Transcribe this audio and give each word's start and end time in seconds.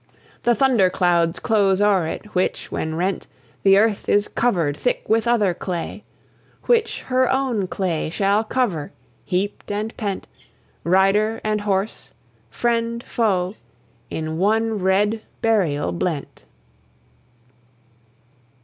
The 0.41 0.55
thunder 0.55 0.89
clouds 0.89 1.37
close 1.37 1.79
o'er 1.79 2.07
it, 2.07 2.25
which, 2.33 2.71
when 2.71 2.95
rent, 2.95 3.27
The 3.61 3.77
earth 3.77 4.09
is 4.09 4.27
covered 4.27 4.75
thick 4.75 5.07
with 5.07 5.27
other 5.27 5.53
clay, 5.53 6.03
Which 6.63 7.03
her 7.03 7.29
own 7.31 7.67
clay 7.67 8.09
shall 8.09 8.43
cover, 8.43 8.93
heaped 9.25 9.69
and 9.71 9.95
pent, 9.97 10.25
Rider, 10.83 11.39
and 11.43 11.61
horse 11.61 12.13
friend, 12.49 13.03
foe 13.03 13.53
in 14.09 14.39
one 14.39 14.79
red 14.79 15.21
burial 15.43 15.91
blent! 15.91 16.45